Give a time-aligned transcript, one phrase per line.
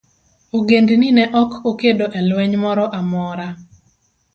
[0.57, 3.47] Ogendni ne ok okedo e lweny moro amora.